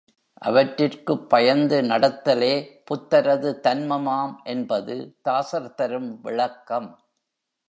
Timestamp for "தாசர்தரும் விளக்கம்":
5.29-6.89